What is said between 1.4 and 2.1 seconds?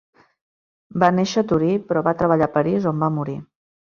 a Torí, però